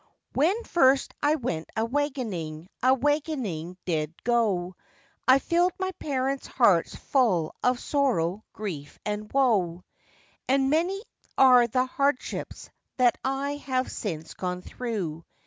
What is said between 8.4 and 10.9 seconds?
grief, and woe. {208a} And